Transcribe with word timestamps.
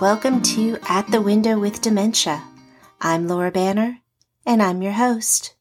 Welcome 0.00 0.42
to 0.42 0.76
At 0.90 1.10
the 1.10 1.22
Window 1.22 1.58
with 1.58 1.80
Dementia. 1.80 2.44
I'm 3.00 3.26
Laura 3.26 3.50
Banner, 3.50 4.00
and 4.44 4.62
I'm 4.62 4.82
your 4.82 4.92
host. 4.92 5.54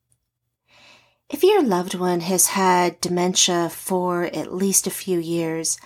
If 1.29 1.41
your 1.41 1.63
loved 1.63 1.96
one 1.96 2.20
has 2.20 2.48
had 2.48 3.00
dementia 3.00 3.70
for 3.70 4.25
at 4.25 4.54
least 4.54 4.88
a 4.88 4.91
few 4.91 5.20
years, 5.20 5.77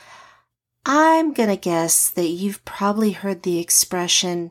I'm 0.84 1.32
going 1.32 1.50
to 1.50 1.58
guess 1.58 2.10
that 2.10 2.30
you've 2.30 2.66
probably 2.66 3.12
heard 3.12 3.44
the 3.44 3.60
expression, 3.60 4.50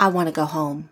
I 0.00 0.08
want 0.08 0.28
to 0.28 0.34
go 0.34 0.46
home. 0.46 0.88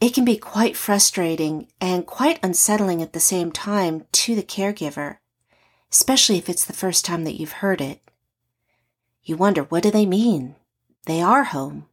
It 0.00 0.14
can 0.14 0.24
be 0.24 0.38
quite 0.38 0.78
frustrating 0.78 1.68
and 1.78 2.06
quite 2.06 2.42
unsettling 2.42 3.02
at 3.02 3.12
the 3.12 3.20
same 3.20 3.52
time 3.52 4.06
to 4.12 4.34
the 4.34 4.42
caregiver, 4.42 5.18
especially 5.92 6.38
if 6.38 6.48
it's 6.48 6.64
the 6.64 6.72
first 6.72 7.04
time 7.04 7.24
that 7.24 7.38
you've 7.38 7.60
heard 7.60 7.82
it. 7.82 8.00
You 9.28 9.36
wonder, 9.36 9.64
what 9.64 9.82
do 9.82 9.90
they 9.90 10.06
mean? 10.06 10.56
They 11.04 11.20
are 11.20 11.44
home. 11.44 11.84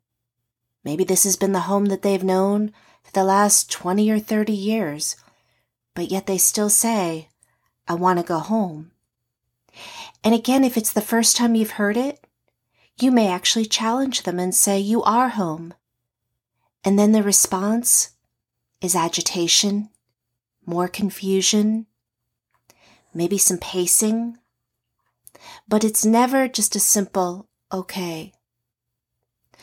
Maybe 0.85 1.03
this 1.03 1.25
has 1.25 1.35
been 1.35 1.51
the 1.51 1.67
home 1.67 1.87
that 1.87 2.01
they've 2.01 2.23
known 2.23 2.71
for 3.03 3.11
the 3.11 3.25
last 3.25 3.69
20 3.69 4.09
or 4.09 4.19
30 4.19 4.53
years, 4.53 5.17
but 5.95 6.09
yet 6.09 6.27
they 6.27 6.37
still 6.37 6.69
say, 6.69 7.27
I 7.89 7.93
want 7.95 8.19
to 8.19 8.25
go 8.25 8.39
home. 8.39 8.91
And 10.23 10.33
again, 10.33 10.63
if 10.63 10.77
it's 10.77 10.93
the 10.93 11.01
first 11.01 11.35
time 11.35 11.55
you've 11.55 11.71
heard 11.71 11.97
it, 11.97 12.25
you 13.01 13.11
may 13.11 13.27
actually 13.27 13.65
challenge 13.65 14.23
them 14.23 14.39
and 14.39 14.55
say, 14.55 14.79
You 14.79 15.03
are 15.03 15.27
home. 15.27 15.73
And 16.85 16.97
then 16.97 17.11
the 17.11 17.21
response 17.21 18.11
is 18.79 18.95
agitation, 18.95 19.89
more 20.65 20.87
confusion, 20.87 21.87
maybe 23.13 23.37
some 23.37 23.57
pacing. 23.57 24.37
But 25.67 25.83
it's 25.83 26.05
never 26.05 26.47
just 26.47 26.75
a 26.75 26.79
simple, 26.79 27.47
okay. 27.71 28.33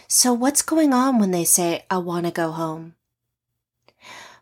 So 0.09 0.33
what's 0.33 0.63
going 0.63 0.93
on 0.93 1.19
when 1.19 1.31
they 1.31 1.45
say, 1.45 1.85
I 1.91 1.99
want 1.99 2.27
to 2.27 2.33
go 2.33 2.51
home? 2.51 2.97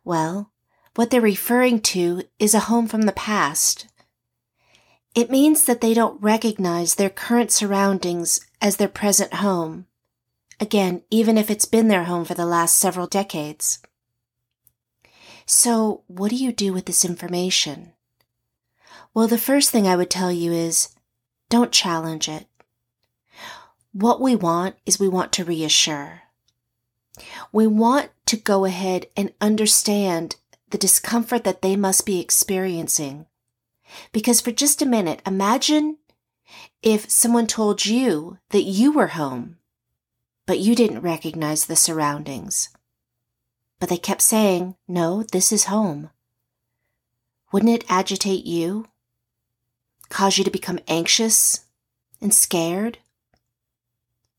Well, 0.04 0.50
what 0.96 1.10
they're 1.10 1.20
referring 1.20 1.80
to 1.82 2.22
is 2.38 2.54
a 2.54 2.60
home 2.60 2.88
from 2.88 3.02
the 3.02 3.12
past. 3.12 3.86
It 5.14 5.30
means 5.30 5.64
that 5.64 5.80
they 5.80 5.94
don't 5.94 6.20
recognize 6.22 6.94
their 6.94 7.10
current 7.10 7.50
surroundings 7.50 8.40
as 8.60 8.76
their 8.76 8.88
present 8.88 9.34
home. 9.34 9.86
Again, 10.58 11.02
even 11.10 11.38
if 11.38 11.50
it's 11.50 11.64
been 11.64 11.88
their 11.88 12.04
home 12.04 12.24
for 12.24 12.34
the 12.34 12.46
last 12.46 12.76
several 12.76 13.06
decades. 13.06 13.80
So, 15.46 16.04
what 16.06 16.30
do 16.30 16.36
you 16.36 16.52
do 16.52 16.72
with 16.72 16.86
this 16.86 17.04
information? 17.04 17.92
Well, 19.14 19.26
the 19.26 19.38
first 19.38 19.70
thing 19.70 19.88
I 19.88 19.96
would 19.96 20.10
tell 20.10 20.30
you 20.30 20.52
is 20.52 20.90
don't 21.50 21.72
challenge 21.72 22.28
it. 22.28 22.46
What 23.92 24.20
we 24.20 24.34
want 24.34 24.76
is 24.86 24.98
we 24.98 25.08
want 25.08 25.32
to 25.32 25.44
reassure. 25.44 26.22
We 27.52 27.66
want 27.66 28.10
to 28.26 28.36
go 28.36 28.64
ahead 28.64 29.06
and 29.16 29.34
understand 29.40 30.36
the 30.70 30.78
discomfort 30.78 31.44
that 31.44 31.60
they 31.60 31.76
must 31.76 32.06
be 32.06 32.20
experiencing. 32.20 33.26
Because 34.12 34.40
for 34.40 34.52
just 34.52 34.80
a 34.80 34.86
minute, 34.86 35.20
imagine 35.26 35.98
if 36.82 37.10
someone 37.10 37.46
told 37.46 37.84
you 37.84 38.38
that 38.50 38.62
you 38.62 38.92
were 38.92 39.08
home, 39.08 39.58
but 40.46 40.60
you 40.60 40.74
didn't 40.74 41.00
recognize 41.00 41.66
the 41.66 41.76
surroundings. 41.76 42.68
But 43.80 43.88
they 43.88 43.96
kept 43.96 44.22
saying, 44.22 44.76
no, 44.86 45.24
this 45.24 45.52
is 45.52 45.64
home. 45.64 46.10
Wouldn't 47.52 47.72
it 47.72 47.90
agitate 47.90 48.46
you? 48.46 48.86
Cause 50.10 50.36
you 50.36 50.44
to 50.44 50.50
become 50.50 50.80
anxious 50.86 51.64
and 52.20 52.34
scared? 52.34 52.98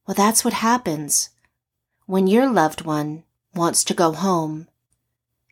Well, 0.06 0.14
that's 0.14 0.46
what 0.46 0.54
happens 0.54 1.30
when 2.06 2.28
your 2.28 2.52
loved 2.52 2.82
one 2.82 3.24
wants 3.56 3.84
to 3.86 3.94
go 3.94 4.12
home 4.12 4.68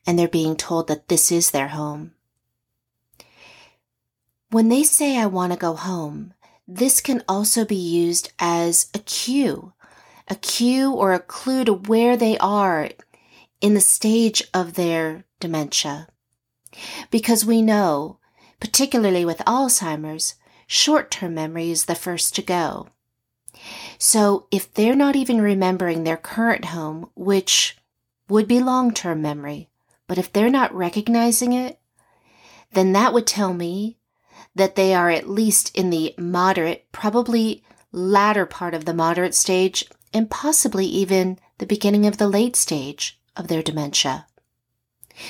and 0.05 0.19
they're 0.19 0.27
being 0.27 0.55
told 0.55 0.87
that 0.87 1.07
this 1.07 1.31
is 1.31 1.51
their 1.51 1.69
home. 1.69 2.13
When 4.51 4.69
they 4.69 4.83
say, 4.83 5.17
I 5.17 5.25
want 5.25 5.53
to 5.53 5.59
go 5.59 5.75
home, 5.75 6.33
this 6.67 7.01
can 7.01 7.23
also 7.27 7.65
be 7.65 7.75
used 7.75 8.31
as 8.39 8.89
a 8.93 8.99
cue, 8.99 9.73
a 10.27 10.35
cue 10.35 10.91
or 10.91 11.13
a 11.13 11.19
clue 11.19 11.63
to 11.65 11.73
where 11.73 12.17
they 12.17 12.37
are 12.39 12.89
in 13.61 13.73
the 13.73 13.81
stage 13.81 14.43
of 14.53 14.73
their 14.73 15.23
dementia. 15.39 16.07
Because 17.09 17.45
we 17.45 17.61
know, 17.61 18.18
particularly 18.59 19.25
with 19.25 19.39
Alzheimer's, 19.39 20.35
short 20.67 21.11
term 21.11 21.33
memory 21.33 21.71
is 21.71 21.85
the 21.85 21.95
first 21.95 22.35
to 22.35 22.41
go. 22.41 22.87
So 23.97 24.47
if 24.51 24.73
they're 24.73 24.95
not 24.95 25.15
even 25.15 25.41
remembering 25.41 26.03
their 26.03 26.17
current 26.17 26.65
home, 26.65 27.09
which 27.15 27.77
would 28.27 28.47
be 28.47 28.59
long 28.59 28.93
term 28.93 29.21
memory, 29.21 29.69
but 30.07 30.17
if 30.17 30.31
they're 30.31 30.49
not 30.49 30.73
recognizing 30.73 31.53
it, 31.53 31.79
then 32.73 32.93
that 32.93 33.13
would 33.13 33.27
tell 33.27 33.53
me 33.53 33.97
that 34.55 34.75
they 34.75 34.93
are 34.93 35.09
at 35.09 35.29
least 35.29 35.75
in 35.75 35.89
the 35.89 36.13
moderate, 36.17 36.91
probably 36.91 37.63
latter 37.91 38.45
part 38.45 38.73
of 38.73 38.85
the 38.85 38.93
moderate 38.93 39.33
stage, 39.33 39.85
and 40.13 40.29
possibly 40.29 40.85
even 40.85 41.39
the 41.57 41.65
beginning 41.65 42.05
of 42.05 42.17
the 42.17 42.27
late 42.27 42.55
stage 42.55 43.19
of 43.35 43.47
their 43.47 43.63
dementia. 43.63 44.27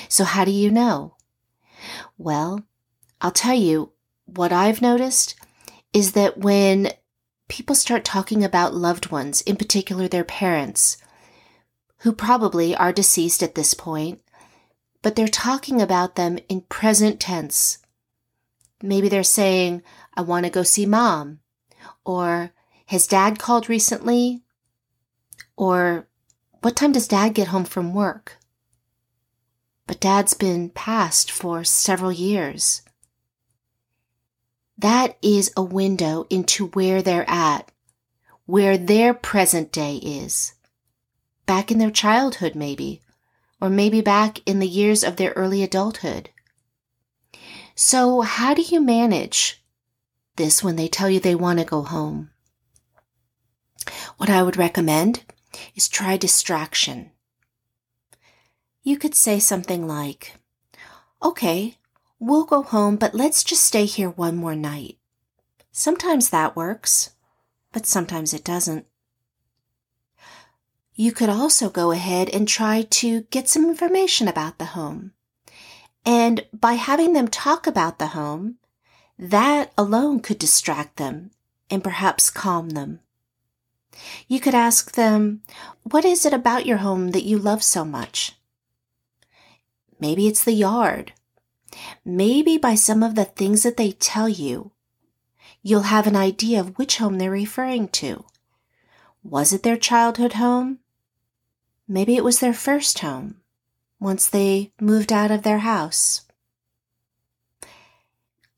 So, 0.08 0.24
how 0.24 0.44
do 0.44 0.50
you 0.50 0.70
know? 0.70 1.16
Well, 2.18 2.64
I'll 3.20 3.30
tell 3.30 3.54
you 3.54 3.92
what 4.24 4.52
I've 4.52 4.82
noticed 4.82 5.36
is 5.92 6.12
that 6.12 6.38
when 6.38 6.92
people 7.48 7.74
start 7.74 8.04
talking 8.04 8.44
about 8.44 8.74
loved 8.74 9.10
ones, 9.10 9.42
in 9.42 9.56
particular 9.56 10.08
their 10.08 10.24
parents, 10.24 10.96
who 11.98 12.12
probably 12.12 12.74
are 12.74 12.92
deceased 12.92 13.42
at 13.42 13.54
this 13.54 13.74
point, 13.74 14.20
but 15.02 15.16
they're 15.16 15.28
talking 15.28 15.82
about 15.82 16.14
them 16.14 16.38
in 16.48 16.62
present 16.62 17.20
tense. 17.20 17.78
Maybe 18.82 19.08
they're 19.08 19.22
saying, 19.22 19.82
I 20.14 20.22
want 20.22 20.46
to 20.46 20.50
go 20.50 20.62
see 20.62 20.86
mom, 20.86 21.40
or 22.04 22.52
has 22.86 23.06
dad 23.06 23.38
called 23.38 23.68
recently? 23.68 24.42
Or 25.56 26.08
what 26.60 26.76
time 26.76 26.92
does 26.92 27.06
dad 27.06 27.34
get 27.34 27.48
home 27.48 27.64
from 27.64 27.94
work? 27.94 28.38
But 29.86 30.00
dad's 30.00 30.34
been 30.34 30.70
passed 30.70 31.30
for 31.30 31.62
several 31.64 32.12
years. 32.12 32.82
That 34.80 35.18
is 35.20 35.52
a 35.58 35.62
window 35.62 36.24
into 36.30 36.68
where 36.68 37.02
they're 37.02 37.28
at, 37.28 37.70
where 38.46 38.78
their 38.78 39.12
present 39.12 39.72
day 39.72 39.96
is. 39.96 40.54
Back 41.44 41.70
in 41.70 41.76
their 41.76 41.90
childhood, 41.90 42.54
maybe, 42.54 43.02
or 43.60 43.68
maybe 43.68 44.00
back 44.00 44.38
in 44.46 44.58
the 44.58 44.66
years 44.66 45.04
of 45.04 45.16
their 45.16 45.32
early 45.32 45.62
adulthood. 45.62 46.30
So, 47.74 48.22
how 48.22 48.54
do 48.54 48.62
you 48.62 48.80
manage 48.80 49.62
this 50.36 50.64
when 50.64 50.76
they 50.76 50.88
tell 50.88 51.10
you 51.10 51.20
they 51.20 51.34
want 51.34 51.58
to 51.58 51.66
go 51.66 51.82
home? 51.82 52.30
What 54.16 54.30
I 54.30 54.42
would 54.42 54.56
recommend 54.56 55.24
is 55.74 55.90
try 55.90 56.16
distraction. 56.16 57.10
You 58.82 58.96
could 58.96 59.14
say 59.14 59.40
something 59.40 59.86
like, 59.86 60.36
Okay, 61.22 61.76
We'll 62.22 62.44
go 62.44 62.62
home, 62.62 62.96
but 62.96 63.14
let's 63.14 63.42
just 63.42 63.64
stay 63.64 63.86
here 63.86 64.10
one 64.10 64.36
more 64.36 64.54
night. 64.54 64.98
Sometimes 65.72 66.28
that 66.28 66.54
works, 66.54 67.10
but 67.72 67.86
sometimes 67.86 68.34
it 68.34 68.44
doesn't. 68.44 68.84
You 70.94 71.12
could 71.12 71.30
also 71.30 71.70
go 71.70 71.92
ahead 71.92 72.28
and 72.28 72.46
try 72.46 72.82
to 72.82 73.22
get 73.30 73.48
some 73.48 73.64
information 73.64 74.28
about 74.28 74.58
the 74.58 74.66
home. 74.66 75.12
And 76.04 76.44
by 76.52 76.74
having 76.74 77.14
them 77.14 77.26
talk 77.26 77.66
about 77.66 77.98
the 77.98 78.08
home, 78.08 78.56
that 79.18 79.72
alone 79.78 80.20
could 80.20 80.38
distract 80.38 80.96
them 80.96 81.30
and 81.70 81.82
perhaps 81.82 82.28
calm 82.28 82.70
them. 82.70 83.00
You 84.28 84.40
could 84.40 84.54
ask 84.54 84.92
them, 84.92 85.40
What 85.84 86.04
is 86.04 86.26
it 86.26 86.34
about 86.34 86.66
your 86.66 86.78
home 86.78 87.12
that 87.12 87.24
you 87.24 87.38
love 87.38 87.62
so 87.62 87.82
much? 87.82 88.32
Maybe 89.98 90.26
it's 90.26 90.44
the 90.44 90.52
yard 90.52 91.14
Maybe 92.04 92.58
by 92.58 92.74
some 92.74 93.02
of 93.02 93.14
the 93.14 93.24
things 93.24 93.62
that 93.62 93.76
they 93.76 93.92
tell 93.92 94.28
you, 94.28 94.72
you'll 95.62 95.82
have 95.82 96.06
an 96.06 96.16
idea 96.16 96.60
of 96.60 96.78
which 96.78 96.98
home 96.98 97.18
they're 97.18 97.30
referring 97.30 97.88
to. 97.88 98.24
Was 99.22 99.52
it 99.52 99.62
their 99.62 99.76
childhood 99.76 100.34
home? 100.34 100.78
Maybe 101.86 102.16
it 102.16 102.24
was 102.24 102.40
their 102.40 102.54
first 102.54 103.00
home 103.00 103.40
once 103.98 104.28
they 104.28 104.72
moved 104.80 105.12
out 105.12 105.30
of 105.30 105.42
their 105.42 105.58
house. 105.58 106.22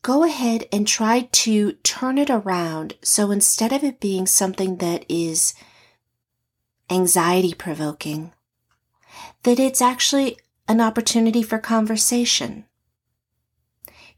Go 0.02 0.24
ahead 0.24 0.66
and 0.72 0.86
try 0.86 1.28
to 1.32 1.72
turn 1.84 2.18
it 2.18 2.30
around 2.30 2.96
so 3.02 3.30
instead 3.30 3.72
of 3.72 3.84
it 3.84 4.00
being 4.00 4.26
something 4.26 4.76
that 4.76 5.04
is 5.08 5.54
anxiety 6.90 7.54
provoking, 7.54 8.32
that 9.44 9.58
it's 9.58 9.80
actually 9.80 10.38
an 10.68 10.80
opportunity 10.80 11.42
for 11.42 11.58
conversation 11.58 12.64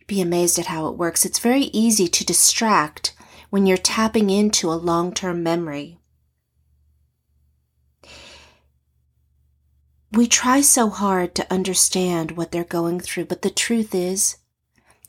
be 0.07 0.21
amazed 0.21 0.59
at 0.59 0.67
how 0.67 0.89
it 0.89 0.97
works. 0.97 1.25
It's 1.25 1.39
very 1.39 1.65
easy 1.73 2.09
to 2.09 2.25
distract 2.25 3.15
when 3.51 3.67
you're 3.67 3.77
tapping 3.77 4.31
into 4.31 4.71
a 4.71 4.75
long 4.75 5.13
term 5.13 5.43
memory. 5.43 5.99
We 10.13 10.29
try 10.29 10.61
so 10.61 10.91
hard 10.91 11.35
to 11.35 11.53
understand 11.53 12.33
what 12.33 12.53
they're 12.53 12.65
going 12.65 13.01
through, 13.01 13.25
but 13.25 13.43
the 13.43 13.51
truth 13.51 13.95
is, 13.95 14.37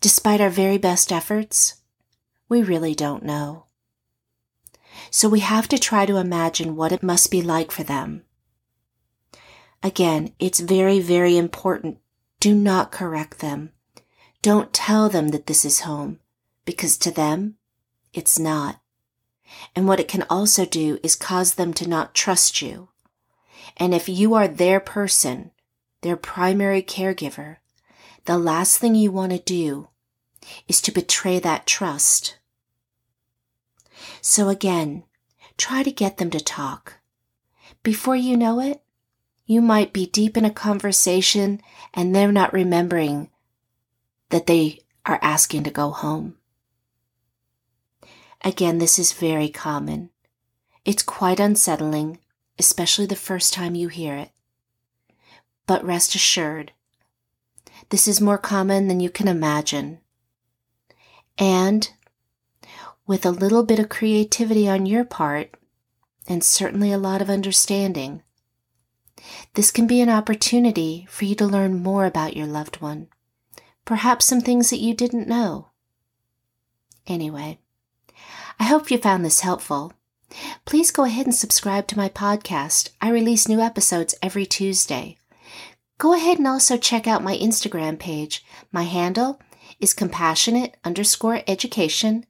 despite 0.02 0.42
our 0.42 0.50
very 0.50 0.80
best 0.80 1.12
efforts, 1.12 1.82
we 2.50 2.64
really 2.64 2.96
don't 2.96 3.24
know. 3.24 3.66
So 5.12 5.30
we 5.30 5.42
have 5.42 5.68
to 5.68 5.78
try 5.78 6.06
to 6.06 6.18
imagine 6.18 6.76
what 6.76 6.92
it 6.92 7.04
must 7.04 7.30
be 7.30 7.42
like 7.42 7.72
for 7.72 7.84
them. 7.84 8.24
Again, 9.84 10.34
it's 10.40 10.60
very, 10.60 11.00
very 11.00 11.38
important. 11.38 12.00
Do 12.40 12.56
not 12.56 12.92
correct 12.92 13.40
them. 13.40 13.72
Don't 14.46 14.74
tell 14.74 15.10
them 15.10 15.30
that 15.30 15.48
this 15.48 15.66
is 15.66 15.80
home, 15.90 16.20
because 16.66 16.98
to 16.98 17.10
them, 17.10 17.56
it's 18.14 18.38
not. 18.38 18.80
And 19.76 19.88
what 19.88 20.00
it 20.00 20.08
can 20.08 20.22
also 20.30 20.68
do 20.68 21.00
is 21.02 21.16
cause 21.16 21.56
them 21.56 21.74
to 21.74 21.90
not 21.90 22.14
trust 22.14 22.62
you. 22.62 22.90
And 23.76 23.92
if 23.92 24.08
you 24.08 24.36
are 24.36 24.48
their 24.48 24.80
person, 24.80 25.50
their 26.02 26.16
primary 26.16 26.84
caregiver, 26.84 27.58
the 28.26 28.38
last 28.38 28.78
thing 28.78 28.94
you 28.94 29.12
want 29.12 29.32
to 29.32 29.40
do 29.40 29.88
is 30.68 30.80
to 30.82 30.92
betray 30.92 31.40
that 31.40 31.66
trust. 31.66 32.38
So 34.22 34.50
again, 34.50 35.06
try 35.58 35.82
to 35.82 35.92
get 35.92 36.18
them 36.18 36.30
to 36.30 36.40
talk. 36.40 37.00
Before 37.82 38.16
you 38.16 38.38
know 38.38 38.60
it, 38.60 38.84
you 39.48 39.60
might 39.60 39.92
be 39.92 40.06
deep 40.06 40.38
in 40.38 40.46
a 40.46 40.52
conversation 40.52 41.62
and 41.96 42.14
they're 42.14 42.32
not 42.32 42.54
remembering 42.54 43.32
that 44.30 44.48
they 44.48 44.80
are 45.06 45.20
asking 45.22 45.64
to 45.64 45.70
go 45.70 45.92
home. 45.92 46.36
Again, 48.44 48.78
this 48.78 49.00
is 49.00 49.14
very 49.14 49.50
common. 49.50 50.10
It's 50.84 51.04
quite 51.04 51.40
unsettling, 51.40 52.20
especially 52.60 53.06
the 53.06 53.16
first 53.16 53.54
time 53.54 53.76
you 53.76 53.88
hear 53.88 54.16
it. 54.16 54.30
But 55.68 55.84
rest 55.84 56.14
assured, 56.14 56.72
this 57.90 58.08
is 58.08 58.22
more 58.22 58.38
common 58.38 58.88
than 58.88 59.00
you 59.00 59.10
can 59.10 59.28
imagine. 59.28 60.00
And 61.38 61.90
with 63.08 63.26
a 63.26 63.32
little 63.32 63.64
bit 63.64 63.80
of 63.80 63.90
creativity 63.90 64.68
on 64.70 64.86
your 64.86 65.06
part, 65.06 65.56
and 66.28 66.44
certainly 66.44 66.92
a 66.92 66.98
lot 66.98 67.22
of 67.22 67.30
understanding, 67.30 68.24
this 69.54 69.72
can 69.72 69.88
be 69.88 70.02
an 70.02 70.10
opportunity 70.10 71.06
for 71.10 71.26
you 71.26 71.36
to 71.36 71.46
learn 71.46 71.82
more 71.82 72.06
about 72.06 72.36
your 72.36 72.48
loved 72.48 72.82
one, 72.82 73.08
perhaps 73.86 74.26
some 74.26 74.42
things 74.42 74.70
that 74.70 74.80
you 74.80 74.94
didn't 74.94 75.28
know. 75.28 75.70
Anyway, 77.08 77.60
I 78.60 78.66
hope 78.66 78.92
you 78.92 78.98
found 78.98 79.24
this 79.24 79.42
helpful. 79.42 79.94
Please 80.66 80.92
go 80.92 81.06
ahead 81.06 81.26
and 81.26 81.36
subscribe 81.36 81.88
to 81.88 81.98
my 81.98 82.10
podcast. 82.10 82.90
I 83.02 83.10
release 83.10 83.48
new 83.48 83.62
episodes 83.62 84.16
every 84.22 84.46
Tuesday. 84.46 85.18
Go 85.98 86.14
ahead 86.14 86.40
and 86.40 86.48
also 86.48 86.78
check 86.78 87.08
out 87.08 87.24
my 87.24 87.38
Instagram 87.38 87.98
page. 87.98 88.44
My 88.72 88.84
handle 88.84 89.40
is 89.80 89.94
compassionate 89.94 90.76
underscore 90.84 91.42
education, 91.48 92.26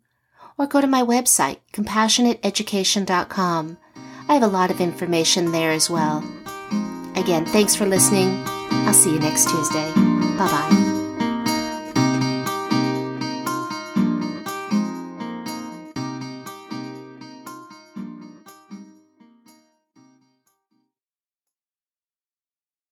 or 0.58 0.68
go 0.68 0.82
to 0.82 0.88
my 0.88 1.02
website, 1.02 1.58
compassionateeducation.com. 1.74 3.78
I 4.28 4.34
have 4.34 4.44
a 4.44 4.48
lot 4.48 4.72
of 4.72 4.82
information 4.82 5.52
there 5.52 5.72
as 5.72 5.90
well. 5.90 6.24
Again, 7.16 7.46
thanks 7.46 7.76
for 7.76 7.86
listening. 7.86 8.44
I'll 8.46 8.94
see 8.94 9.14
you 9.14 9.20
next 9.20 9.50
Tuesday. 9.50 9.92
Bye 10.38 10.50
bye. 10.52 10.95